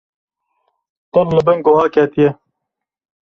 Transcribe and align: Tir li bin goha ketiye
Tir 1.17 1.25
li 1.35 1.41
bin 1.49 1.61
goha 1.67 1.85
ketiye 1.99 2.29